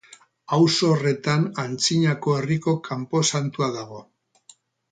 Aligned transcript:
Auzo 0.55 0.87
horretan 0.93 1.43
antzinako 1.65 2.35
herriko 2.39 2.75
kanposantua 2.89 3.69
dago. 3.79 4.05